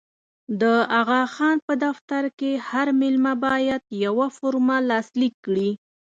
د 0.61 0.63
اغا 0.99 1.21
خان 1.33 1.57
په 1.67 1.73
دفتر 1.85 2.23
کې 2.39 2.51
هر 2.69 2.87
مېلمه 2.99 3.33
باید 3.45 3.81
یوه 4.05 4.27
فورمه 4.37 4.77
لاسلیک 4.89 5.33
کړي. 5.45 5.69